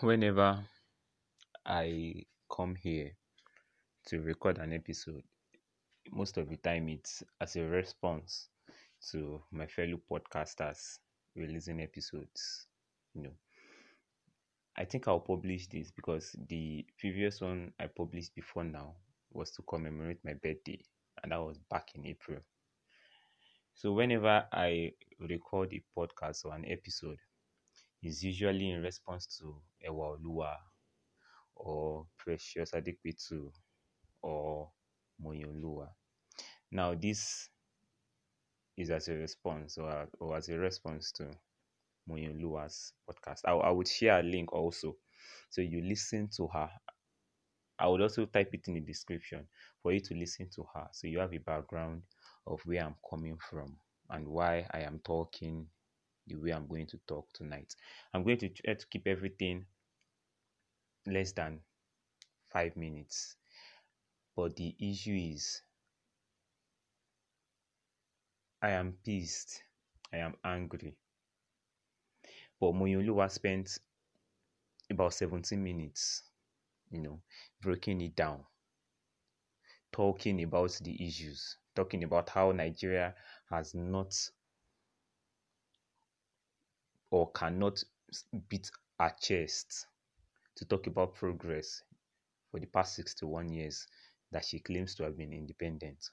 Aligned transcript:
whenever 0.00 0.64
I 1.66 2.24
come 2.50 2.74
here 2.74 3.16
to 4.06 4.20
record 4.20 4.58
an 4.58 4.72
episode, 4.72 5.22
most 6.12 6.36
of 6.36 6.48
the 6.48 6.56
time 6.56 6.88
it's 6.88 7.22
as 7.40 7.56
a 7.56 7.62
response 7.64 8.48
to 9.10 9.42
my 9.50 9.66
fellow 9.66 10.00
podcasters 10.10 10.98
releasing 11.36 11.80
episodes. 11.80 12.66
You 13.14 13.22
know, 13.22 13.34
I 14.76 14.84
think 14.84 15.08
I'll 15.08 15.20
publish 15.20 15.66
this 15.68 15.90
because 15.90 16.36
the 16.48 16.86
previous 16.98 17.40
one 17.40 17.72
I 17.80 17.86
published 17.88 18.34
before 18.34 18.64
now 18.64 18.94
was 19.32 19.50
to 19.52 19.62
commemorate 19.62 20.24
my 20.24 20.34
birthday, 20.34 20.80
and 21.22 21.32
that 21.32 21.42
was 21.42 21.58
back 21.70 21.90
in 21.94 22.06
April. 22.06 22.40
So, 23.74 23.92
whenever 23.92 24.46
I 24.52 24.92
record 25.20 25.72
a 25.74 25.82
podcast 25.96 26.44
or 26.44 26.54
an 26.54 26.64
episode, 26.66 27.18
it's 28.04 28.22
usually 28.22 28.70
in 28.70 28.82
response 28.82 29.26
to 29.38 29.62
Ewa 29.82 30.18
Olua 30.18 30.56
or 31.56 32.06
Precious 32.18 32.72
Adekwitu 32.72 33.50
or 34.22 34.70
Moyoluwa. 35.22 35.88
Now, 36.70 36.94
this 36.94 37.48
is 38.76 38.90
as 38.90 39.08
a 39.08 39.14
response 39.14 39.78
or, 39.78 40.08
or 40.20 40.36
as 40.36 40.48
a 40.50 40.58
response 40.58 41.12
to 41.12 41.30
Moyoluwa's 42.08 42.92
podcast. 43.08 43.40
I, 43.46 43.52
I 43.52 43.70
would 43.70 43.88
share 43.88 44.20
a 44.20 44.22
link 44.22 44.52
also 44.52 44.96
so 45.48 45.62
you 45.62 45.80
listen 45.82 46.28
to 46.36 46.48
her. 46.48 46.68
I 47.78 47.88
would 47.88 48.02
also 48.02 48.26
type 48.26 48.50
it 48.52 48.68
in 48.68 48.74
the 48.74 48.80
description 48.80 49.46
for 49.82 49.92
you 49.92 50.00
to 50.00 50.14
listen 50.14 50.48
to 50.56 50.66
her 50.74 50.88
so 50.92 51.06
you 51.06 51.18
have 51.20 51.32
a 51.32 51.38
background 51.38 52.02
of 52.46 52.60
where 52.66 52.84
I'm 52.84 52.96
coming 53.08 53.38
from 53.50 53.76
and 54.10 54.28
why 54.28 54.66
I 54.72 54.80
am 54.80 55.00
talking 55.04 55.66
the 56.26 56.36
way 56.36 56.50
I'm 56.50 56.66
going 56.66 56.86
to 56.88 56.98
talk 57.06 57.32
tonight. 57.32 57.74
I'm 58.12 58.24
going 58.24 58.38
to 58.38 58.48
try 58.48 58.74
to 58.74 58.86
keep 58.86 59.06
everything 59.06 59.66
less 61.06 61.32
than 61.32 61.60
five 62.52 62.76
minutes. 62.76 63.36
But 64.36 64.56
the 64.56 64.74
issue 64.80 65.32
is, 65.34 65.62
I 68.62 68.70
am 68.70 68.94
pissed. 69.04 69.62
I 70.12 70.18
am 70.18 70.34
angry. 70.44 70.96
But 72.60 72.72
Moyoluwa 72.72 73.30
spent 73.30 73.78
about 74.90 75.14
17 75.14 75.62
minutes, 75.62 76.22
you 76.90 77.00
know, 77.00 77.20
breaking 77.60 78.00
it 78.00 78.16
down, 78.16 78.44
talking 79.92 80.42
about 80.42 80.72
the 80.82 81.06
issues, 81.06 81.58
talking 81.74 82.04
about 82.04 82.28
how 82.30 82.52
Nigeria 82.52 83.14
has 83.50 83.74
not 83.74 84.14
or 87.10 87.30
cannot 87.32 87.82
beat 88.48 88.70
our 88.98 89.12
chest 89.20 89.86
to 90.56 90.64
talk 90.64 90.86
about 90.86 91.14
progress 91.14 91.82
for 92.50 92.60
the 92.60 92.66
past 92.66 92.94
61 92.96 93.48
years 93.48 93.86
that 94.30 94.44
she 94.44 94.60
claims 94.60 94.94
to 94.94 95.04
have 95.04 95.16
been 95.16 95.32
independent. 95.32 96.10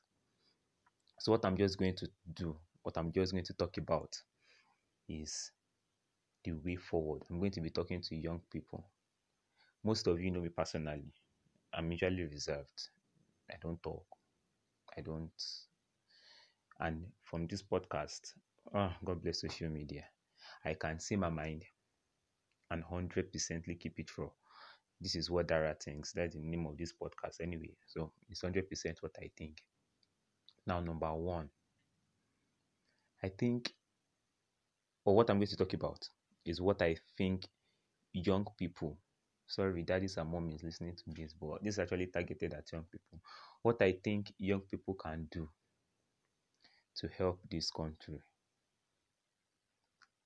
So, 1.20 1.32
what 1.32 1.46
I'm 1.46 1.58
just 1.58 1.78
going 1.78 1.96
to 1.98 2.10
do, 2.34 2.56
what 2.84 2.98
I'm 2.98 3.12
just 3.12 3.32
going 3.32 3.46
to 3.46 3.54
talk 3.54 3.78
about 3.78 4.16
is 5.08 5.52
the 6.44 6.54
way 6.54 6.76
forward. 6.76 7.24
I'm 7.30 7.40
going 7.40 7.52
to 7.52 7.62
be 7.62 7.70
talking 7.70 8.02
to 8.02 8.16
young 8.16 8.42
people. 8.52 8.84
Most 9.84 10.08
of 10.08 10.20
you 10.20 10.32
know 10.32 10.42
me 10.42 10.50
personally. 10.50 11.14
I'm 11.74 11.92
usually 11.92 12.24
reserved. 12.24 12.90
I 13.52 13.56
don't 13.62 13.82
talk. 13.82 14.06
I 14.98 15.02
don't. 15.02 15.30
And 16.80 17.06
from 17.24 17.48
this 17.48 17.62
podcast, 17.62 18.34
oh, 18.74 18.92
God 19.06 19.22
bless 19.22 19.42
social 19.42 19.70
media, 19.70 20.04
I 20.66 20.76
can 20.76 21.00
see 21.00 21.16
my 21.16 21.30
mind 21.30 21.64
and 22.70 22.84
100% 22.84 23.80
keep 23.80 24.00
it 24.00 24.18
raw. 24.18 24.30
This 25.00 25.16
is 25.16 25.30
what 25.32 25.48
Dara 25.48 25.76
thinks. 25.84 26.14
That's 26.14 26.36
the 26.36 26.42
name 26.42 26.68
of 26.68 26.78
this 26.78 26.94
podcast, 26.94 27.42
anyway. 27.42 27.72
So 27.88 28.12
it's 28.30 28.44
100% 28.44 28.62
what 29.02 29.12
I 29.20 29.30
think. 29.38 29.58
Now, 30.68 30.80
number 30.80 31.12
one, 31.14 31.50
I 33.24 33.30
think, 33.30 33.74
or 35.04 35.16
what 35.16 35.30
I'm 35.30 35.38
going 35.38 35.48
to 35.48 35.58
talk 35.58 35.74
about 35.74 36.08
is 36.46 36.62
what 36.62 36.82
I 36.82 36.96
think 37.18 37.48
young 38.14 38.46
people, 38.58 38.98
sorry, 39.48 39.82
daddies 39.84 40.18
and 40.18 40.32
mommies 40.32 40.64
listening 40.64 40.96
to 40.96 41.04
this, 41.08 41.34
but 41.34 41.64
this 41.64 41.76
is 41.76 41.80
actually 41.80 42.08
targeted 42.08 42.54
at 42.54 42.72
young 42.72 42.86
people. 42.92 43.20
What 43.64 43.82
I 43.82 43.94
think 44.04 44.32
young 44.38 44.62
people 44.62 44.94
can 44.94 45.28
do 45.32 45.50
to 46.98 47.08
help 47.18 47.40
this 47.50 47.72
country. 47.72 48.20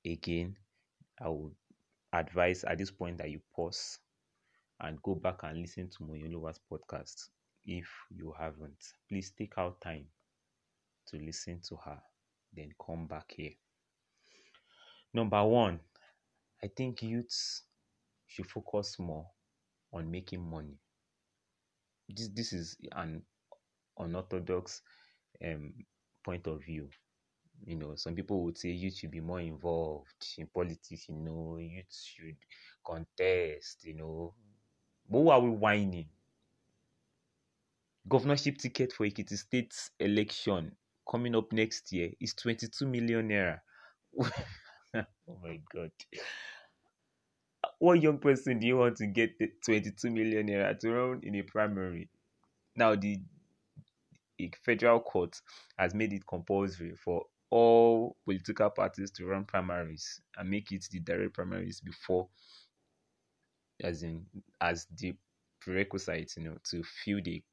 Again, 0.06 0.56
I 1.20 1.30
would 1.30 1.56
advise 2.14 2.64
at 2.64 2.78
this 2.78 2.92
point 2.92 3.18
that 3.18 3.30
you 3.30 3.42
pause 3.56 4.00
and 4.80 5.02
go 5.02 5.16
back 5.16 5.44
and 5.44 5.60
listen 5.60 5.90
to 5.90 6.04
Moyoluwa's 6.04 6.60
podcast 6.72 7.30
if 7.66 7.88
you 8.16 8.34
haven't. 8.38 8.84
Please 9.10 9.32
take 9.38 9.54
out 9.58 9.82
time 9.82 10.06
to 11.08 11.18
listen 11.18 11.62
to 11.70 11.76
her, 11.86 12.00
then 12.54 12.70
come 12.86 13.08
back 13.08 13.34
here. 13.36 13.52
Number 15.14 15.44
one, 15.44 15.80
I 16.64 16.68
think 16.68 17.02
youths 17.02 17.64
should 18.28 18.50
focus 18.50 19.00
more 19.00 19.28
on 19.94 20.12
making 20.12 20.42
money. 20.42 20.78
This 22.10 22.30
this 22.30 22.54
is 22.54 22.78
an 22.92 23.24
unorthodox 23.98 24.82
um, 25.44 25.74
point 26.24 26.48
of 26.48 26.64
view. 26.64 26.90
You 27.64 27.76
know, 27.76 27.96
some 27.96 28.16
people 28.16 28.44
would 28.44 28.58
say 28.58 28.70
youth 28.70 28.96
should 28.98 29.12
be 29.12 29.22
more 29.22 29.40
involved 29.42 30.26
in 30.38 30.48
politics. 30.48 31.08
You 31.10 31.16
know, 31.16 31.58
youth 31.58 31.94
should 31.94 32.38
contest. 32.86 33.84
You 33.86 33.94
know, 33.96 34.34
but 35.10 35.20
who 35.20 35.30
are 35.30 35.40
we 35.42 35.50
whining? 35.50 36.10
Governorship 38.08 38.58
ticket 38.58 38.94
for 38.94 39.06
Ekiti 39.06 39.38
State 39.38 39.74
election 40.00 40.76
coming 41.10 41.36
up 41.36 41.52
next 41.52 41.92
year 41.92 42.12
is 42.20 42.34
22 42.34 42.86
million 42.88 43.28
naira. 43.30 43.62
oh 44.20 45.38
my 45.44 45.60
god. 45.74 45.92
What 47.80 48.02
young 48.02 48.20
person 48.20 48.60
do 48.60 48.68
you 48.68 48.78
want 48.78 48.98
to 48.98 49.08
get 49.08 49.32
22 49.66 50.10
million 50.12 50.48
naira 50.48 50.78
to 50.80 50.92
run 50.92 51.20
in 51.24 51.36
a 51.36 51.42
primary? 51.44 52.10
Now, 52.76 52.96
the 52.96 53.20
federal 54.64 55.00
court 55.00 55.42
has 55.78 55.94
made 55.94 56.14
it 56.14 56.26
compulsory 56.28 56.96
for 56.96 57.26
all 57.50 58.18
political 58.26 58.70
parties 58.70 59.12
to 59.12 59.26
run 59.26 59.46
primaries 59.46 60.22
and 60.38 60.50
make 60.50 60.72
it 60.72 60.86
the 60.92 61.00
direct 61.00 61.34
primaries 61.34 61.82
before, 61.82 62.28
as 63.84 64.04
in, 64.04 64.26
as 64.62 64.88
the 64.98 65.14
prerequisite, 65.62 66.34
you 66.38 66.44
know, 66.44 66.58
to 66.64 66.84
field 66.84 67.28
a, 67.28 67.44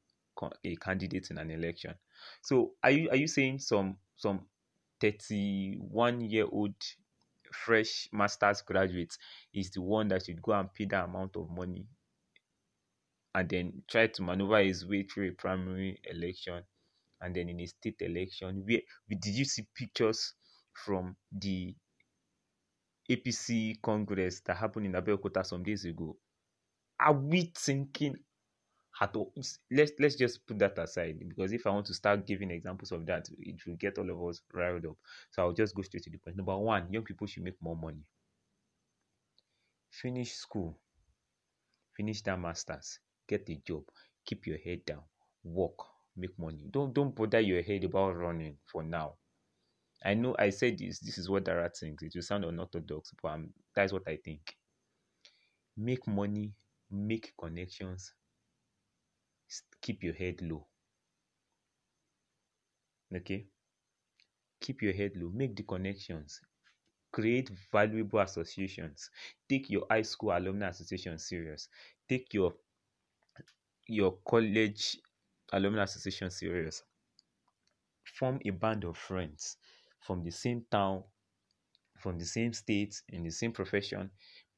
candidate 0.77 1.31
in 1.31 1.39
an 1.39 1.51
election. 1.51 1.95
So, 2.43 2.73
are 2.83 2.91
you 2.91 3.11
are 3.11 3.17
you 3.17 3.29
saying 3.29 3.59
some 3.59 3.97
some 4.17 4.47
31 5.01 6.21
year 6.23 6.47
old 6.51 6.75
fresh 7.53 8.09
master's 8.13 8.63
graduate 8.63 9.17
is 9.53 9.71
the 9.71 9.83
one 9.83 10.09
that 10.09 10.25
should 10.25 10.41
go 10.41 10.53
and 10.53 10.73
pay 10.73 10.87
that 10.87 11.05
amount 11.05 11.37
of 11.37 11.51
money 11.51 11.87
and 13.35 13.49
then 13.49 13.83
try 13.89 14.07
to 14.07 14.23
maneuver 14.23 14.63
his 14.63 14.87
way 14.87 15.03
through 15.03 15.29
a 15.29 15.33
primary 15.33 16.01
election 16.11 16.63
and 17.23 17.35
then 17.35 17.49
in 17.49 17.61
a 17.61 17.67
state 17.67 18.01
election 18.01 18.63
where 18.67 18.81
did 19.09 19.35
you 19.35 19.45
see 19.45 19.67
pictures 19.75 20.35
from 20.73 21.17
the 21.33 21.75
APC 23.11 23.81
Congress 23.83 24.41
that 24.47 24.57
happened 24.57 24.87
in 24.87 24.93
Abeokuta 24.93 25.45
some 25.45 25.63
days 25.63 25.85
ago? 25.85 26.17
Are 27.01 27.13
we 27.13 27.53
thinking 27.55 28.17
at 29.01 29.17
all? 29.17 29.33
Let's 29.71 29.93
let's 29.99 30.15
just 30.15 30.47
put 30.47 30.59
that 30.61 30.79
aside 30.79 31.19
because 31.29 31.53
if 31.53 31.67
I 31.67 31.71
want 31.71 31.87
to 31.87 31.95
start 31.95 32.27
giving 32.27 32.51
examples 32.51 32.93
of 32.93 33.05
that, 33.07 33.29
it 33.39 33.57
will 33.67 33.77
get 33.77 33.99
all 33.99 34.09
of 34.09 34.29
us 34.29 34.41
riled 34.53 34.87
up. 34.87 34.97
So 35.31 35.43
I'll 35.43 35.53
just 35.53 35.75
go 35.75 35.83
straight 35.83 36.05
to 36.05 36.11
the 36.11 36.19
point. 36.19 36.37
Number 36.37 36.57
one, 36.57 36.93
young 36.93 37.03
people 37.03 37.27
should 37.27 37.43
make 37.43 37.61
more 37.61 37.77
money. 37.77 38.05
Finish 39.91 40.33
school, 40.33 40.79
finish 41.97 42.23
that 42.23 42.39
masters, 42.39 42.99
get 43.29 43.49
a 43.51 43.61
job, 43.67 43.83
keep 44.25 44.47
your 44.47 44.59
head 44.59 44.87
down, 44.87 45.03
work, 45.45 45.77
make 46.17 46.39
money. 46.39 46.67
Don't 46.71 46.93
don't 46.95 47.15
bother 47.15 47.41
your 47.41 47.63
head 47.63 47.85
about 47.85 48.17
running 48.17 48.57
for 48.67 48.83
now. 48.83 49.15
I 50.05 50.15
know 50.15 50.35
I 50.39 50.51
said 50.51 50.79
this. 50.79 50.99
This 51.01 51.19
is 51.19 51.31
what 51.31 51.45
Dara 51.45 51.71
thinks. 51.71 52.03
It 52.03 52.13
will 52.15 52.23
sound 52.23 52.45
unorthodox, 52.45 53.13
but 53.23 53.29
um, 53.33 53.51
that's 53.75 53.93
what 53.93 54.03
I 54.07 54.17
think. 54.25 54.41
Make 55.77 56.07
money, 56.07 56.53
make 56.91 57.33
connections, 57.39 58.13
keep 59.81 60.03
your 60.03 60.15
head 60.15 60.41
low. 60.43 60.67
Okay? 63.15 63.47
Keep 64.61 64.83
your 64.83 64.93
head 64.93 65.13
low, 65.17 65.31
make 65.35 65.57
the 65.57 65.63
connections, 65.63 66.41
create 67.13 67.51
valuable 67.73 68.21
associations. 68.21 69.11
Take 69.49 69.71
your 69.71 69.87
high 69.91 70.03
school 70.03 70.33
alumni 70.37 70.69
association 70.69 71.19
serious. 71.19 71.69
Take 72.09 72.33
your 72.35 72.55
your 73.89 74.19
college 74.25 74.99
alumni 75.53 75.83
association 75.85 76.31
serious. 76.31 76.83
Form 78.05 78.39
a 78.45 78.51
band 78.51 78.85
of 78.85 78.97
friends 78.97 79.57
from 80.01 80.23
the 80.23 80.31
same 80.31 80.65
town, 80.71 81.03
from 81.99 82.19
the 82.19 82.25
same 82.27 82.53
state, 82.53 83.03
in 83.09 83.23
the 83.25 83.31
same 83.31 83.53
profession. 83.53 84.11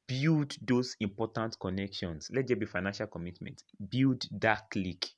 build 0.09 0.57
those 0.63 0.97
important 1.01 1.59
connections. 1.61 2.31
Let 2.33 2.47
there 2.49 2.57
be 2.57 2.67
financial 2.67 3.07
commitment. 3.09 3.63
Build 3.91 4.25
that 4.41 4.71
clique. 4.71 5.09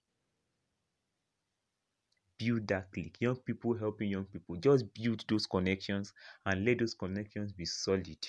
Build 2.38 2.66
that 2.68 2.90
clique. 2.92 3.18
Young 3.20 3.36
people 3.36 3.74
helping 3.76 4.10
young 4.10 4.24
people. 4.24 4.56
Just 4.56 4.86
build 4.94 5.24
those 5.28 5.46
connections 5.46 6.12
and 6.46 6.64
let 6.64 6.78
those 6.78 6.94
connections 6.94 7.52
be 7.52 7.66
solid. 7.66 8.26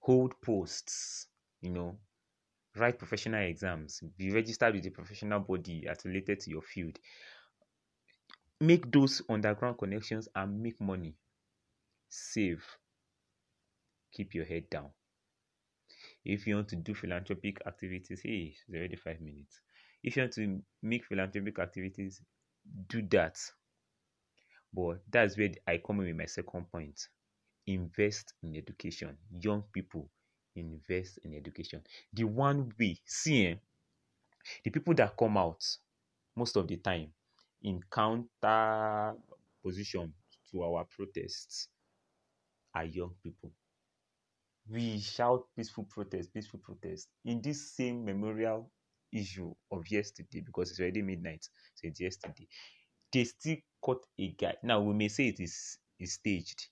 Hold 0.00 0.34
posts, 0.42 1.28
you 1.62 1.70
know, 1.70 1.98
write 2.76 2.98
professional 2.98 3.42
exams, 3.42 4.02
be 4.16 4.30
registered 4.30 4.74
with 4.74 4.86
a 4.86 4.90
professional 4.90 5.40
body 5.40 5.86
as 5.88 6.04
related 6.04 6.40
to 6.40 6.50
your 6.50 6.62
field. 6.62 6.98
Make 8.60 8.90
those 8.92 9.22
underground 9.28 9.78
connections 9.78 10.28
and 10.34 10.62
make 10.62 10.80
money. 10.80 11.14
Save. 12.08 12.64
Keep 14.12 14.34
your 14.34 14.44
head 14.44 14.68
down. 14.70 14.90
If 16.24 16.46
you 16.46 16.56
want 16.56 16.68
to 16.68 16.76
do 16.76 16.94
philanthropic 16.94 17.62
activities, 17.66 18.20
hey, 18.22 18.54
it's 18.54 18.74
already 18.74 18.96
five 18.96 19.20
minutes. 19.20 19.60
If 20.02 20.16
you 20.16 20.22
want 20.22 20.32
to 20.34 20.62
make 20.82 21.04
philanthropic 21.04 21.58
activities, 21.58 22.20
do 22.88 23.02
that. 23.10 23.38
But 24.72 25.00
that's 25.10 25.36
where 25.36 25.50
I 25.66 25.78
come 25.84 26.00
in 26.00 26.06
with 26.06 26.16
my 26.16 26.26
second 26.26 26.70
point. 26.70 27.08
Invest 27.66 28.34
in 28.42 28.56
education. 28.56 29.16
Young 29.30 29.62
people, 29.72 30.08
invest 30.60 31.18
in 31.24 31.34
education. 31.34 31.82
The 32.12 32.24
one 32.24 32.72
we 32.78 33.00
see, 33.04 33.46
eh, 33.48 33.54
the 34.64 34.70
people 34.70 34.94
that 34.94 35.16
come 35.16 35.36
out 35.36 35.62
most 36.36 36.56
of 36.56 36.66
the 36.66 36.76
time 36.76 37.08
in 37.62 37.80
counter 37.90 39.14
position 39.64 40.12
to 40.50 40.62
our 40.62 40.84
protests 40.84 41.68
are 42.74 42.84
young 42.84 43.14
people. 43.22 43.50
We 44.68 45.00
shout 45.00 45.44
peaceful 45.56 45.84
protest, 45.84 46.32
peaceful 46.32 46.60
protest. 46.60 47.08
In 47.24 47.40
this 47.42 47.72
same 47.72 48.04
memorial 48.04 48.70
issue 49.12 49.52
of 49.72 49.90
yesterday, 49.90 50.40
because 50.40 50.70
it's 50.70 50.80
already 50.80 51.02
midnight, 51.02 51.48
so 51.74 51.88
it's 51.88 52.00
yesterday, 52.00 52.46
they 53.12 53.24
still 53.24 53.56
caught 53.80 54.06
a 54.18 54.28
guy. 54.28 54.54
Now 54.62 54.80
we 54.80 54.94
may 54.94 55.08
say 55.08 55.28
it 55.28 55.40
is, 55.40 55.78
is 55.98 56.14
staged, 56.14 56.68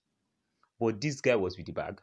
but 0.79 1.00
this 1.00 1.20
guy 1.20 1.34
was 1.34 1.56
with 1.56 1.67
the 1.67 1.73
bag. 1.73 2.00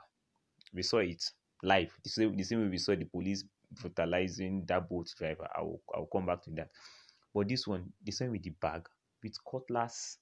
We 0.74 0.84
saw 0.84 0.98
it 0.98 1.24
live. 1.63 1.92
The 2.04 2.10
same, 2.10 2.36
the 2.36 2.44
same 2.44 2.62
way 2.62 2.69
we 2.69 2.78
saw 2.78 2.96
the 2.96 3.06
police 3.06 3.44
brutalizing 3.72 4.66
that 4.68 4.90
boat 4.90 5.07
driver. 5.18 5.48
I 5.56 5.62
will, 5.62 5.81
I 5.94 6.00
will 6.00 6.10
come 6.12 6.25
back 6.25 6.44
to 6.44 6.52
that. 6.52 6.69
But 7.34 7.48
this 7.48 7.68
one, 7.68 7.92
the 8.04 8.12
same 8.12 8.31
with 8.31 8.44
the 8.44 8.52
bag, 8.52 8.88
with 9.22 9.34
cutlass, 9.44 10.18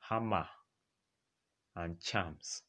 hammer, 0.00 0.46
and 1.76 2.00
charms. 2.00 2.62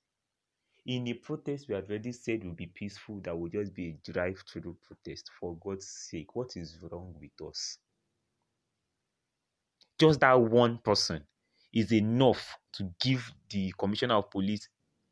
In 0.86 1.04
the 1.04 1.14
protest 1.14 1.68
we 1.68 1.76
had 1.76 1.90
already 1.90 2.12
said 2.12 2.44
will 2.44 2.54
be 2.54 2.68
peaceful, 2.68 3.20
that 3.22 3.38
will 3.38 3.50
just 3.50 3.74
be 3.74 3.90
a 3.90 4.12
drive-through 4.12 4.78
protest. 4.86 5.30
For 5.40 5.56
God's 5.58 5.88
sake, 5.88 6.36
what 6.36 6.56
is 6.56 6.78
wrong 6.82 7.16
with 7.20 7.48
us? 7.48 7.78
Just 10.00 10.20
that 10.22 10.40
one 10.40 10.78
person 10.78 11.24
is 11.74 11.92
enough 11.92 12.58
to 12.74 12.90
give 13.00 13.32
the 13.50 13.74
commissioner 13.78 14.16
of 14.16 14.32
police 14.32 14.70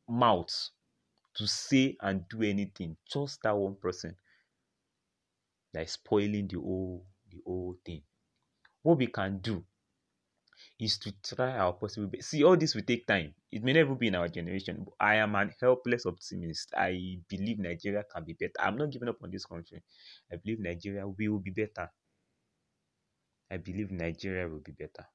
mouth 0.07 0.69
to 1.37 1.47
say 1.47 1.95
and 2.01 2.27
do 2.29 2.41
anything. 2.43 2.97
Just 3.11 3.41
that 3.43 3.55
one 3.55 3.75
person 3.75 4.15
that 5.73 5.83
is 5.83 5.91
spoiling 5.91 6.47
the 6.47 6.59
whole 6.59 7.05
the 7.29 7.37
whole 7.45 7.75
thing. 7.85 8.01
What 8.83 8.97
we 8.97 9.07
can 9.07 9.39
do 9.39 9.63
is 10.79 10.97
to 10.99 11.11
try 11.23 11.51
our 11.57 11.73
possible 11.73 12.07
best. 12.07 12.29
See, 12.29 12.43
all 12.43 12.57
this 12.57 12.75
will 12.75 12.83
take 12.83 13.05
time. 13.07 13.33
It 13.51 13.63
may 13.63 13.73
never 13.73 13.95
be 13.95 14.07
in 14.07 14.15
our 14.15 14.27
generation. 14.27 14.83
But 14.85 14.93
I 14.99 15.15
am 15.15 15.35
an 15.35 15.53
helpless 15.61 16.05
optimist. 16.05 16.73
I 16.75 17.19
believe 17.29 17.59
Nigeria 17.59 18.03
can 18.13 18.23
be 18.23 18.33
better. 18.33 18.53
I'm 18.59 18.77
not 18.77 18.91
giving 18.91 19.09
up 19.09 19.17
on 19.23 19.31
this 19.31 19.45
country. 19.45 19.83
I 20.31 20.37
believe 20.37 20.59
Nigeria 20.59 21.07
will 21.07 21.39
be 21.39 21.51
better. 21.51 21.89
I 23.51 23.57
believe 23.57 23.91
Nigeria 23.91 24.47
will 24.47 24.59
be 24.61 24.71
better. 24.73 25.07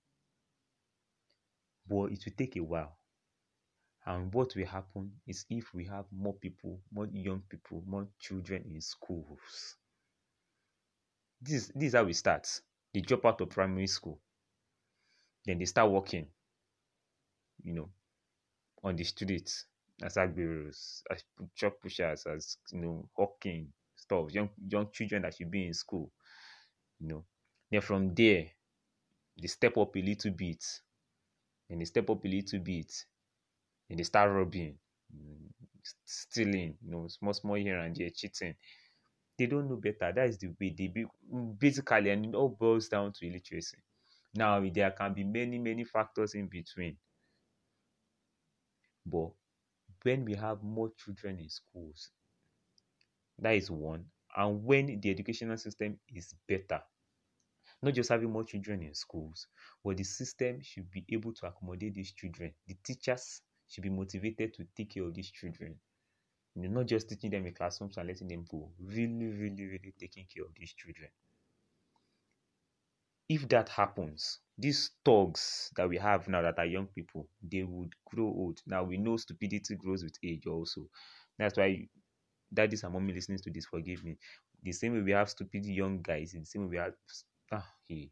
But 1.88 2.12
it 2.12 2.24
will 2.24 2.32
take 2.36 2.56
a 2.56 2.60
while. 2.60 2.96
And 4.04 4.32
what 4.34 4.54
will 4.56 4.66
happen 4.66 5.12
is 5.26 5.46
if 5.48 5.72
we 5.74 5.84
have 5.86 6.06
more 6.10 6.34
people, 6.34 6.80
more 6.92 7.06
young 7.12 7.42
people, 7.48 7.82
more 7.86 8.08
children 8.18 8.64
in 8.72 8.80
schools. 8.80 9.76
This 11.40 11.54
is, 11.54 11.68
this 11.68 11.88
is 11.88 11.94
how 11.94 12.04
we 12.04 12.12
start. 12.12 12.48
They 12.92 13.00
drop 13.00 13.24
out 13.24 13.40
of 13.40 13.50
primary 13.50 13.86
school. 13.86 14.20
Then 15.44 15.58
they 15.58 15.64
start 15.64 15.90
working, 15.90 16.26
you 17.62 17.74
know, 17.74 17.88
on 18.82 18.96
the 18.96 19.04
streets 19.04 19.66
as 20.02 20.14
agberos, 20.16 21.02
as 21.10 21.24
truck 21.56 21.80
pushers, 21.80 22.26
as 22.26 22.56
you 22.72 22.80
know, 22.80 23.08
hawking 23.14 23.68
stuff, 23.96 24.32
young 24.32 24.50
young 24.68 24.88
children 24.92 25.22
that 25.22 25.34
should 25.34 25.50
be 25.50 25.66
in 25.66 25.74
school, 25.74 26.10
you 27.00 27.08
know. 27.08 27.24
Then 27.70 27.80
from 27.80 28.14
there, 28.14 28.46
they 29.40 29.48
step 29.48 29.76
up 29.78 29.96
a 29.96 30.00
little 30.00 30.32
bit, 30.32 30.64
and 31.70 31.80
they 31.80 31.84
step 31.84 32.10
up 32.10 32.24
a 32.24 32.28
little 32.28 32.60
bit, 32.60 32.92
they 33.98 34.04
start 34.04 34.30
robbing, 34.30 34.76
stealing, 36.04 36.76
you 36.84 36.90
know, 36.90 37.06
small 37.08 37.32
small 37.34 37.56
here 37.56 37.78
and 37.78 37.96
there, 37.96 38.10
cheating. 38.10 38.54
They 39.38 39.46
don't 39.46 39.68
know 39.68 39.76
better. 39.76 40.12
That 40.12 40.28
is 40.28 40.38
the 40.38 40.48
way 40.60 40.74
they 40.76 40.88
be 40.88 41.06
basically, 41.58 42.10
and 42.10 42.26
it 42.26 42.34
all 42.34 42.48
boils 42.48 42.88
down 42.88 43.12
to 43.12 43.26
illiteracy. 43.26 43.78
Now, 44.34 44.60
there 44.72 44.90
can 44.92 45.12
be 45.14 45.24
many, 45.24 45.58
many 45.58 45.84
factors 45.84 46.34
in 46.34 46.46
between. 46.46 46.96
But 49.04 49.30
when 50.02 50.24
we 50.24 50.34
have 50.34 50.62
more 50.62 50.90
children 50.96 51.38
in 51.40 51.48
schools, 51.50 52.10
that 53.38 53.56
is 53.56 53.70
one. 53.70 54.04
And 54.36 54.64
when 54.64 55.00
the 55.00 55.10
educational 55.10 55.56
system 55.58 55.98
is 56.08 56.34
better, 56.48 56.82
not 57.82 57.94
just 57.94 58.10
having 58.10 58.30
more 58.30 58.44
children 58.44 58.82
in 58.82 58.94
schools, 58.94 59.46
but 59.84 59.96
the 59.96 60.04
system 60.04 60.60
should 60.62 60.90
be 60.90 61.04
able 61.10 61.32
to 61.34 61.46
accommodate 61.46 61.94
these 61.94 62.12
children. 62.12 62.52
The 62.66 62.76
teachers 62.84 63.42
should 63.72 63.84
be 63.84 63.90
motivated 63.90 64.54
to 64.54 64.64
take 64.76 64.90
care 64.94 65.04
of 65.04 65.14
these 65.14 65.30
children. 65.30 65.76
You 66.54 66.62
know, 66.62 66.80
not 66.80 66.86
just 66.88 67.08
teaching 67.08 67.30
them 67.30 67.46
in 67.46 67.54
classrooms 67.54 67.98
and 67.98 68.08
letting 68.08 68.28
them 68.28 68.46
go. 68.50 68.70
Really, 68.80 69.26
really, 69.26 69.66
really 69.66 69.94
taking 69.98 70.26
care 70.34 70.44
of 70.44 70.54
these 70.58 70.74
children 70.74 71.10
if 73.28 73.48
that 73.48 73.68
happens, 73.68 74.40
these 74.58 74.90
thugs 75.04 75.70
that 75.76 75.88
we 75.88 75.96
have 75.98 76.28
now 76.28 76.42
that 76.42 76.58
are 76.58 76.66
young 76.66 76.86
people, 76.86 77.28
they 77.42 77.62
would 77.62 77.94
grow 78.04 78.26
old. 78.26 78.60
Now 78.66 78.84
we 78.84 78.96
know 78.98 79.16
stupidity 79.16 79.74
grows 79.76 80.04
with 80.04 80.16
age 80.24 80.46
also. 80.46 80.88
That's 81.38 81.56
why 81.56 81.88
daddies 82.52 82.84
and 82.84 82.92
mommy 82.92 83.14
listening 83.14 83.38
to 83.40 83.50
this, 83.50 83.66
forgive 83.66 84.04
me. 84.04 84.18
The 84.62 84.72
same 84.72 84.94
way 84.94 85.02
we 85.02 85.12
have 85.12 85.30
stupid 85.30 85.66
young 85.66 86.02
guys, 86.02 86.32
the 86.32 86.44
same 86.44 86.62
way 86.64 86.68
we 86.68 86.76
have 86.78 86.94
ah 87.52 87.66
hey. 87.88 88.10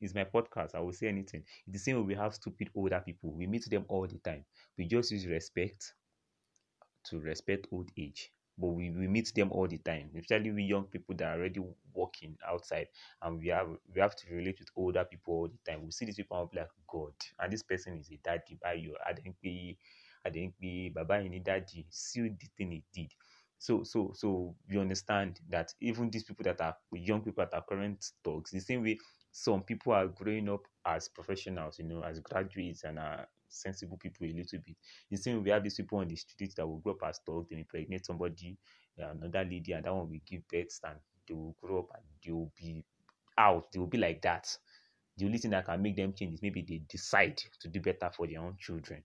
It's 0.00 0.14
my 0.14 0.24
podcast. 0.24 0.74
I 0.74 0.80
will 0.80 0.92
say 0.92 1.08
anything. 1.08 1.44
It's 1.66 1.72
the 1.74 1.78
same 1.78 1.96
way 1.96 2.02
we 2.02 2.14
have 2.14 2.34
stupid 2.34 2.70
older 2.74 3.00
people. 3.04 3.32
We 3.32 3.46
meet 3.46 3.68
them 3.70 3.84
all 3.88 4.06
the 4.06 4.18
time. 4.18 4.44
We 4.78 4.86
just 4.86 5.10
use 5.12 5.26
respect 5.26 5.94
to 7.04 7.20
respect 7.20 7.66
old 7.72 7.90
age 7.96 8.32
but 8.58 8.68
we, 8.68 8.90
we 8.90 9.08
meet 9.08 9.32
them 9.34 9.50
all 9.52 9.66
the 9.66 9.78
time, 9.78 10.10
especially 10.18 10.50
we 10.50 10.64
young 10.64 10.84
people 10.84 11.14
that 11.14 11.24
are 11.28 11.38
already 11.38 11.60
working 11.94 12.36
outside 12.46 12.88
and 13.22 13.38
we 13.38 13.48
have 13.48 13.68
we 13.94 13.98
have 14.02 14.14
to 14.14 14.34
relate 14.34 14.58
with 14.58 14.68
older 14.76 15.02
people 15.02 15.32
all 15.34 15.48
the 15.48 15.70
time. 15.70 15.82
We 15.82 15.90
see 15.92 16.04
these 16.04 16.16
people 16.16 16.38
and 16.38 16.48
we're 16.52 16.60
like, 16.60 16.70
God, 16.86 17.14
and 17.38 17.50
this 17.50 17.62
person 17.62 17.96
is 17.98 18.10
a 18.10 18.18
daddy 18.22 18.58
by 18.62 18.74
you. 18.74 18.94
I 19.06 19.14
didn't 19.14 19.36
pay 19.42 19.78
I 20.26 20.28
didn't 20.28 20.58
pay 20.60 20.90
Baba 20.90 21.14
any 21.14 21.38
daddy. 21.38 21.86
See 21.88 22.20
the 22.28 22.46
thing 22.58 22.72
he 22.72 22.84
did. 22.92 23.12
So 23.58 23.82
so 23.82 24.12
so 24.14 24.54
you 24.68 24.80
understand 24.80 25.40
that 25.48 25.72
even 25.80 26.10
these 26.10 26.24
people 26.24 26.44
that 26.44 26.60
are 26.60 26.76
young 26.92 27.22
people 27.22 27.42
that 27.42 27.54
are 27.56 27.64
current 27.66 28.04
thugs, 28.22 28.50
the 28.50 28.60
same 28.60 28.82
way 28.82 28.98
some 29.32 29.62
people 29.62 29.92
are 29.92 30.06
growing 30.08 30.48
up 30.48 30.62
as 30.84 31.08
professionals, 31.08 31.78
you 31.78 31.84
know, 31.84 32.02
as 32.02 32.18
graduates 32.20 32.84
and 32.84 32.98
are 32.98 33.26
sensible 33.48 33.96
people 33.96 34.26
a 34.26 34.32
little 34.32 34.58
bit. 34.64 34.76
The 35.10 35.16
same 35.16 35.42
we 35.42 35.50
have 35.50 35.62
these 35.62 35.74
people 35.76 35.98
on 35.98 36.08
the 36.08 36.16
streets 36.16 36.54
that 36.54 36.66
will 36.66 36.78
grow 36.78 36.92
up 36.94 37.08
as 37.08 37.20
thugs, 37.26 37.48
they 37.50 37.58
impregnate 37.58 38.06
somebody, 38.06 38.56
uh, 39.00 39.10
another 39.10 39.44
lady, 39.48 39.72
and 39.72 39.84
that 39.84 39.94
one 39.94 40.08
will 40.10 40.20
give 40.26 40.46
birth 40.48 40.78
and 40.84 40.98
they 41.28 41.34
will 41.34 41.56
grow 41.62 41.80
up 41.80 41.90
and 41.94 42.04
they 42.24 42.32
will 42.32 42.52
be 42.56 42.84
out. 43.38 43.70
They 43.72 43.78
will 43.78 43.86
be 43.86 43.98
like 43.98 44.22
that. 44.22 44.56
The 45.16 45.26
only 45.26 45.38
thing 45.38 45.50
that 45.52 45.66
can 45.66 45.82
make 45.82 45.96
them 45.96 46.12
change 46.14 46.34
is 46.34 46.42
maybe 46.42 46.62
they 46.62 46.82
decide 46.88 47.36
to 47.60 47.68
do 47.68 47.80
better 47.80 48.10
for 48.14 48.26
their 48.26 48.40
own 48.40 48.56
children. 48.58 49.04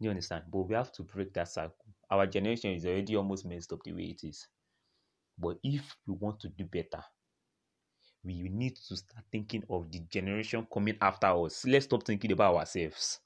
You 0.00 0.10
understand? 0.10 0.44
But 0.50 0.62
we 0.68 0.74
have 0.74 0.92
to 0.92 1.02
break 1.02 1.32
that 1.34 1.48
cycle. 1.48 1.74
Our 2.10 2.26
generation 2.26 2.72
is 2.72 2.86
already 2.86 3.16
almost 3.16 3.44
messed 3.46 3.72
up 3.72 3.80
the 3.84 3.92
way 3.92 4.04
it 4.04 4.24
is. 4.24 4.46
But 5.38 5.58
if 5.62 5.96
we 6.06 6.14
want 6.14 6.40
to 6.40 6.48
do 6.48 6.64
better, 6.64 7.02
we 8.34 8.48
need 8.48 8.76
to 8.76 8.96
start 8.96 9.24
thinking 9.30 9.62
of 9.70 9.90
the 9.90 10.00
generation 10.10 10.66
coming 10.72 10.96
after 11.00 11.26
us. 11.26 11.64
Let's 11.66 11.86
stop 11.86 12.04
thinking 12.04 12.32
about 12.32 12.56
ourselves. 12.56 13.20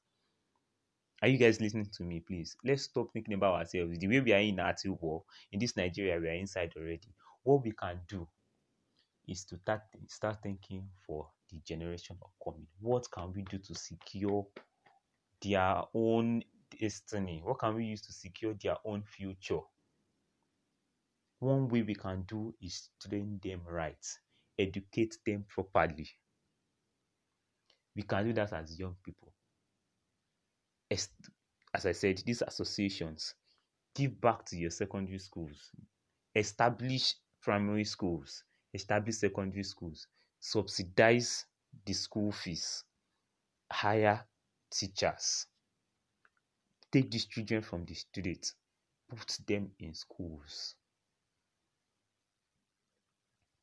Are 1.20 1.28
you 1.28 1.38
guys 1.38 1.60
listening 1.60 1.88
to 1.96 2.02
me, 2.04 2.20
please? 2.20 2.56
Let's 2.64 2.84
stop 2.84 3.12
thinking 3.12 3.34
about 3.34 3.54
ourselves. 3.54 3.98
The 3.98 4.08
way 4.08 4.20
we 4.20 4.32
are 4.32 4.40
in 4.40 4.58
Ati 4.58 4.88
war, 4.88 5.22
in 5.52 5.60
this 5.60 5.76
Nigeria, 5.76 6.18
we 6.18 6.28
are 6.28 6.32
inside 6.34 6.72
already. 6.76 7.14
What 7.44 7.64
we 7.64 7.72
can 7.72 8.00
do 8.08 8.26
is 9.28 9.44
to 9.44 9.58
start, 9.58 9.82
start 10.08 10.38
thinking 10.42 10.88
for 11.06 11.28
the 11.50 11.58
generation 11.64 12.16
of 12.22 12.30
coming. 12.44 12.66
What 12.80 13.08
can 13.10 13.32
we 13.32 13.42
do 13.42 13.58
to 13.58 13.74
secure 13.74 14.46
their 15.40 15.82
own 15.94 16.42
destiny? 16.80 17.40
What 17.44 17.60
can 17.60 17.74
we 17.76 17.84
use 17.84 18.02
to 18.02 18.12
secure 18.12 18.54
their 18.60 18.76
own 18.84 19.02
future? 19.04 19.60
one 21.42 21.68
way 21.68 21.82
we 21.82 21.94
can 21.94 22.22
do 22.22 22.54
is 22.62 22.88
train 23.04 23.40
them 23.42 23.62
right, 23.66 24.06
educate 24.58 25.16
them 25.24 25.44
properly. 25.48 26.08
We 27.94 28.02
can 28.02 28.24
do 28.26 28.32
that 28.34 28.52
as 28.52 28.78
young 28.78 28.96
people. 29.04 29.32
As, 30.90 31.08
as 31.74 31.86
I 31.86 31.92
said, 31.92 32.22
these 32.24 32.42
associations 32.42 33.34
give 33.94 34.20
back 34.20 34.44
to 34.46 34.56
your 34.56 34.70
secondary 34.70 35.18
schools, 35.18 35.70
establish 36.34 37.14
primary 37.42 37.84
schools, 37.84 38.44
establish 38.72 39.16
secondary 39.16 39.64
schools, 39.64 40.06
subsidize 40.40 41.46
the 41.84 41.92
school 41.92 42.32
fees, 42.32 42.84
hire 43.70 44.26
teachers, 44.70 45.46
take 46.90 47.10
these 47.10 47.26
children 47.26 47.62
from 47.62 47.84
the 47.84 47.94
street, 47.94 48.52
put 49.08 49.38
them 49.46 49.70
in 49.78 49.94
schools. 49.94 50.74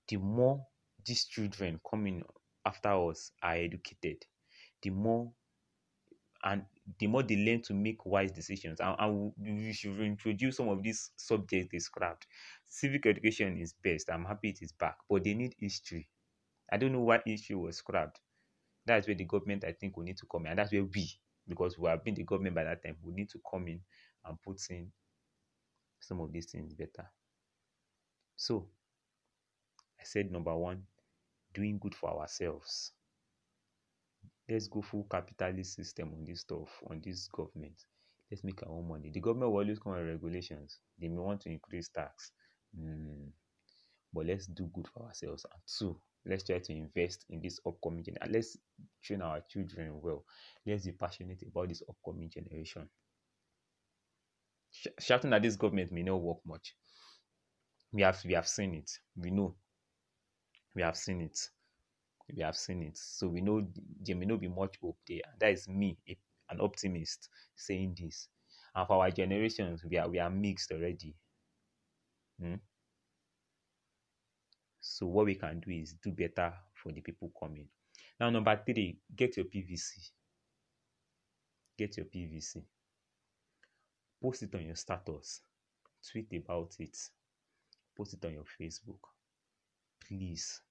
The 0.08 0.18
more 0.18 0.66
these 1.10 1.26
children 1.26 1.82
coming 1.90 2.24
after 2.66 2.90
us 3.10 3.32
are 3.42 3.56
educated, 3.56 4.24
the 4.84 4.92
more 4.92 5.32
and 6.44 6.64
the 7.00 7.08
more 7.08 7.24
they 7.24 7.36
learn 7.36 7.62
to 7.64 7.74
make 7.74 8.06
wise 8.06 8.32
decisions. 8.32 8.80
And, 8.80 8.96
and 8.98 9.34
we 9.38 9.74
should 9.74 10.00
introduce 10.00 10.58
some 10.58 10.70
of 10.70 10.82
these 10.82 11.12
subjects 11.18 11.68
described. 11.72 12.26
Civic 12.68 13.06
education 13.08 13.58
is 13.58 13.74
best. 13.74 14.10
I'm 14.10 14.24
happy 14.24 14.50
it 14.50 14.62
is 14.62 14.72
back, 14.72 14.98
but 15.10 15.24
they 15.24 15.34
need 15.34 15.56
history. 15.60 16.08
I 16.72 16.78
don't 16.78 16.94
know 16.94 17.02
why 17.02 17.22
history 17.26 17.56
was 17.56 17.78
scrapped. 17.78 18.22
That's 18.86 19.08
where 19.08 19.16
the 19.16 19.26
government, 19.26 19.66
I 19.66 19.74
think, 19.74 19.98
will 19.98 20.06
need 20.06 20.18
to 20.18 20.28
come 20.32 20.46
in. 20.46 20.52
And 20.52 20.60
that's 20.60 20.72
where 20.72 20.86
we, 20.86 21.12
because 21.48 21.78
we 21.78 21.90
have 21.90 22.04
been 22.04 22.16
the 22.16 22.24
government 22.24 22.56
by 22.56 22.64
that 22.64 22.84
time, 22.84 22.96
we 23.04 23.14
need 23.14 23.30
to 23.32 23.40
come 23.52 23.68
in 23.68 23.82
and 24.26 24.42
put 24.42 24.62
in 24.70 24.92
some 26.00 26.22
of 26.22 26.32
these 26.32 26.46
things 26.50 26.74
better. 26.74 27.10
So, 28.38 28.70
I 30.00 30.04
said 30.06 30.32
number 30.32 30.56
one, 30.56 30.84
doing 31.60 31.78
good 31.78 31.94
for 31.94 32.10
ourselves. 32.22 32.94
Let's 34.48 34.68
go 34.68 34.82
full 34.82 35.06
capitalist 35.12 35.76
system 35.76 36.14
on 36.14 36.24
this 36.26 36.42
stuff, 36.42 36.70
on 36.90 37.02
this 37.04 37.28
government. 37.28 37.76
Let's 38.32 38.44
make 38.46 38.64
our 38.64 38.72
own 38.72 38.88
money. 38.88 39.12
The 39.12 39.20
government 39.20 39.52
will 39.52 39.60
always 39.60 39.80
come 39.80 39.94
with 39.94 40.08
regulations. 40.08 40.80
They 41.00 41.10
may 41.10 41.18
want 41.18 41.42
to 41.42 41.50
increase 41.50 41.90
tax. 41.90 42.32
Mm. 42.80 43.28
But 44.14 44.26
let's 44.26 44.48
do 44.48 44.70
good 44.74 44.88
for 44.88 45.04
ourselves. 45.04 45.46
And 45.52 45.62
two, 45.68 46.00
let's 46.26 46.44
try 46.44 46.60
to 46.60 46.72
invest 46.74 47.26
in 47.30 47.42
this 47.42 47.60
upcoming 47.68 48.04
generation. 48.04 48.34
Let's 48.34 48.58
train 49.04 49.22
our 49.22 49.42
children 49.50 50.00
well. 50.02 50.24
Let's 50.66 50.86
be 50.86 50.94
passionate 50.94 51.44
about 51.46 51.68
this 51.70 51.84
upcoming 51.88 52.30
generation. 52.30 52.90
Sh- 54.72 54.88
shouting 55.00 55.34
at 55.34 55.44
this 55.44 55.58
government 55.58 55.92
may 55.92 56.04
not 56.04 56.22
work 56.22 56.40
much. 56.46 56.76
We 57.92 58.04
have 58.04 58.24
we 58.24 58.34
have 58.34 58.48
seen 58.48 58.76
it. 58.76 58.90
We 59.18 59.32
know. 59.32 59.56
We 60.76 60.82
have 60.82 60.98
seen 60.98 61.22
it. 61.22 61.40
We 62.36 62.44
have 62.44 62.56
seen 62.56 62.84
it. 62.84 62.98
So 62.98 63.28
we 63.28 63.42
know 63.42 63.68
there 64.02 64.16
may 64.16 64.26
not 64.26 64.40
be 64.40 64.48
much 64.48 64.78
hope 64.82 64.98
there. 65.08 65.22
That 65.40 65.52
is 65.52 65.68
me, 65.68 65.98
an 66.50 66.62
optimist, 66.62 67.30
saying 67.56 67.98
this. 68.00 68.28
And 68.76 68.88
for 68.88 69.04
our 69.04 69.12
generations, 69.12 69.84
we 69.84 69.98
are 69.98 70.08
we 70.08 70.20
are 70.20 70.30
mixed 70.30 70.72
already. 70.72 71.16
Hmm? 72.40 72.56
So 74.80 75.08
what 75.08 75.26
we 75.26 75.36
can 75.36 75.60
do 75.60 75.72
is 75.72 75.94
do 75.94 76.12
better 76.12 76.54
for 76.74 76.92
the 76.92 77.02
people 77.02 77.32
coming. 77.40 77.68
Now, 78.20 78.30
number 78.30 78.60
three, 78.66 78.98
get 79.16 79.38
your 79.38 79.46
PVC. 79.46 80.10
Get 81.78 81.98
your 81.98 82.06
PVC. 82.06 82.64
Post 84.22 84.44
it 84.44 84.56
on 84.56 84.66
your 84.66 84.76
status. 84.76 85.42
Tweet 86.12 86.34
about 86.34 86.76
it. 86.80 86.98
Post 87.96 88.16
it 88.16 88.26
on 88.26 88.34
your 88.34 88.44
Facebook. 88.60 89.00
Please 90.10 90.62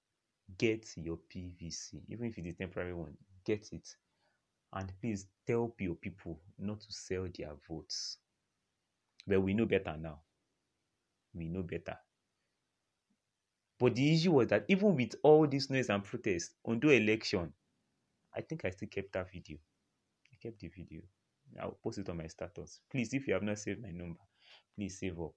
get 0.57 0.85
your 0.97 1.17
PVC. 1.33 2.01
Even 2.09 2.27
if 2.27 2.37
it 2.37 2.45
is 2.45 2.55
a 2.55 2.57
temporary 2.57 2.93
one, 2.93 3.15
get 3.45 3.71
it. 3.71 3.87
And 4.73 4.91
please 5.01 5.27
tell 5.47 5.73
your 5.79 5.95
people 5.95 6.41
not 6.57 6.81
to 6.81 6.91
sell 6.91 7.27
their 7.37 7.53
votes. 7.67 8.17
But 9.25 9.41
we 9.41 9.53
know 9.53 9.65
better 9.65 9.95
now. 9.97 10.19
We 11.33 11.47
know 11.47 11.63
better. 11.63 11.97
But 13.79 13.95
the 13.95 14.13
issue 14.13 14.33
was 14.33 14.49
that 14.49 14.65
even 14.67 14.95
with 14.95 15.15
all 15.23 15.47
this 15.47 15.69
noise 15.69 15.89
and 15.89 16.03
protest, 16.03 16.51
on 16.65 16.81
the 16.81 16.89
election, 16.89 17.53
I 18.35 18.41
think 18.41 18.65
I 18.65 18.71
still 18.71 18.89
kept 18.89 19.13
that 19.13 19.31
video. 19.31 19.57
I 20.33 20.35
kept 20.41 20.59
the 20.59 20.67
video. 20.67 21.01
I'll 21.59 21.77
post 21.81 21.99
it 21.99 22.09
on 22.09 22.17
my 22.17 22.27
status. 22.27 22.81
Please, 22.91 23.13
if 23.13 23.25
you 23.25 23.33
have 23.33 23.43
not 23.43 23.57
saved 23.57 23.81
my 23.81 23.91
number, 23.91 24.19
please 24.75 24.99
save 24.99 25.19
up. 25.19 25.33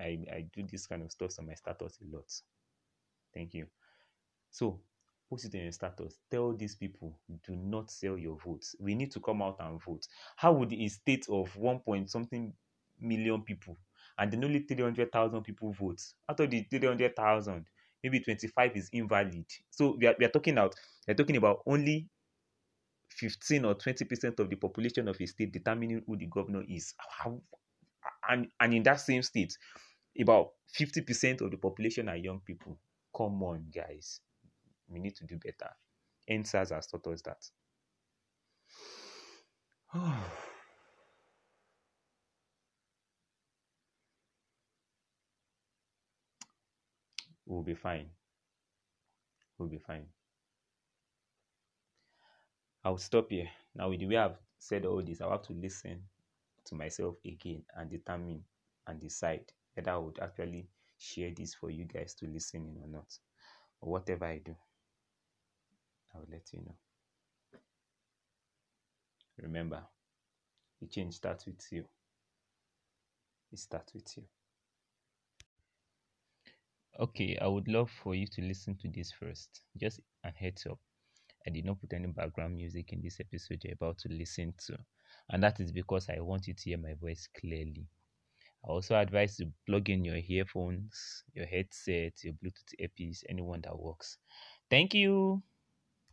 I, 0.00 0.24
I 0.32 0.46
do 0.52 0.64
this 0.68 0.86
kind 0.86 1.02
of 1.02 1.12
stuff 1.12 1.38
on 1.38 1.46
my 1.46 1.54
status 1.54 1.98
a 2.00 2.16
lot. 2.16 2.32
Thank 3.34 3.54
you. 3.54 3.66
So, 4.50 4.80
post 5.30 5.46
it 5.46 5.54
on 5.56 5.62
your 5.64 5.72
status. 5.72 6.20
Tell 6.30 6.52
these 6.54 6.76
people, 6.76 7.18
do 7.46 7.56
not 7.56 7.90
sell 7.90 8.16
your 8.18 8.36
votes. 8.38 8.76
We 8.78 8.94
need 8.94 9.10
to 9.12 9.20
come 9.20 9.42
out 9.42 9.56
and 9.60 9.82
vote. 9.82 10.06
How 10.36 10.52
would 10.52 10.72
a 10.72 10.88
state 10.88 11.26
of 11.28 11.54
one 11.56 11.80
point 11.80 12.10
something 12.10 12.52
million 13.00 13.42
people 13.42 13.76
and 14.18 14.32
then 14.32 14.44
only 14.44 14.60
300,000 14.60 15.42
people 15.42 15.72
vote? 15.72 16.02
Out 16.28 16.40
of 16.40 16.50
the 16.50 16.62
300,000, 16.70 17.66
maybe 18.02 18.20
25 18.20 18.76
is 18.76 18.90
invalid. 18.92 19.46
So 19.70 19.96
we 19.98 20.06
are, 20.06 20.14
we 20.18 20.24
are 20.26 20.30
talking 20.30 20.58
out, 20.58 20.74
we're 21.08 21.14
talking 21.14 21.36
about 21.36 21.62
only 21.66 22.08
15 23.10 23.64
or 23.64 23.74
20 23.74 24.04
percent 24.04 24.40
of 24.40 24.50
the 24.50 24.56
population 24.56 25.08
of 25.08 25.20
a 25.20 25.26
state 25.26 25.52
determining 25.52 26.02
who 26.06 26.16
the 26.16 26.26
governor 26.26 26.64
is. 26.68 26.94
How, 26.98 27.40
and, 28.28 28.48
and 28.60 28.74
in 28.74 28.82
that 28.84 29.00
same 29.00 29.22
state, 29.22 29.56
about 30.20 30.52
50 30.72 31.02
percent 31.02 31.40
of 31.40 31.50
the 31.50 31.56
population 31.56 32.08
are 32.08 32.16
young 32.16 32.40
people. 32.40 32.78
Come 33.16 33.42
on, 33.42 33.66
guys. 33.74 34.20
We 34.88 34.98
need 34.98 35.14
to 35.16 35.24
do 35.24 35.38
better. 35.38 35.70
EndSARS 36.28 36.70
has 36.70 36.86
taught 36.86 37.06
us 37.06 37.22
that. 37.22 37.50
we'll 47.46 47.62
be 47.62 47.74
fine. 47.74 48.06
We'll 49.58 49.68
be 49.68 49.78
fine. 49.78 50.06
I'll 52.84 52.98
stop 52.98 53.30
here. 53.30 53.48
Now, 53.74 53.88
with 53.90 54.00
the 54.00 54.06
way 54.06 54.16
I've 54.16 54.38
said 54.58 54.84
all 54.84 55.02
this, 55.02 55.20
I'll 55.20 55.30
have 55.30 55.42
to 55.42 55.52
listen 55.52 56.02
to 56.66 56.74
myself 56.74 57.16
again 57.24 57.62
and 57.76 57.90
determine 57.90 58.42
and 58.86 59.00
decide 59.00 59.52
whether 59.74 59.92
I 59.92 59.96
would 59.98 60.18
actually 60.20 60.66
share 61.04 61.30
this 61.36 61.54
for 61.54 61.70
you 61.70 61.84
guys 61.84 62.14
to 62.14 62.26
listen 62.26 62.66
in 62.66 62.82
or 62.82 62.88
not. 62.88 63.18
Or 63.80 63.92
whatever 63.92 64.24
I 64.24 64.38
do, 64.38 64.56
I 66.14 66.18
will 66.18 66.28
let 66.30 66.52
you 66.52 66.60
know. 66.60 66.74
Remember, 69.38 69.82
the 70.80 70.86
change 70.86 71.14
starts 71.14 71.46
with 71.46 71.60
you. 71.70 71.84
It 73.52 73.58
starts 73.58 73.92
with 73.94 74.16
you. 74.16 74.24
Okay, 77.00 77.36
I 77.42 77.48
would 77.48 77.66
love 77.68 77.90
for 78.02 78.14
you 78.14 78.26
to 78.28 78.42
listen 78.42 78.76
to 78.76 78.88
this 78.88 79.10
first. 79.12 79.62
Just 79.76 80.00
a 80.24 80.30
heads 80.30 80.66
up. 80.66 80.78
I 81.46 81.50
did 81.50 81.64
not 81.64 81.80
put 81.80 81.92
any 81.92 82.06
background 82.06 82.56
music 82.56 82.92
in 82.92 83.02
this 83.02 83.20
episode 83.20 83.60
you're 83.64 83.74
about 83.74 83.98
to 83.98 84.08
listen 84.08 84.54
to. 84.66 84.78
And 85.30 85.42
that 85.42 85.60
is 85.60 85.72
because 85.72 86.08
I 86.08 86.20
want 86.20 86.46
you 86.46 86.54
to 86.54 86.64
hear 86.64 86.78
my 86.78 86.94
voice 86.94 87.28
clearly. 87.38 87.86
I 88.64 88.68
also 88.68 88.96
advise 88.96 89.36
to 89.36 89.52
plug 89.66 89.90
in 89.90 90.04
your 90.04 90.16
earphones, 90.16 91.24
your 91.34 91.46
headset, 91.46 92.24
your 92.24 92.34
Bluetooth 92.34 92.74
earpiece, 92.78 93.22
anyone 93.28 93.60
that 93.62 93.78
works. 93.78 94.18
Thank 94.70 94.94
you. 94.94 95.42